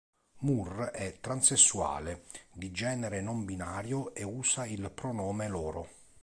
[0.39, 5.89] Moore è transessuale, di Genere non-binario e usa il pronome loro.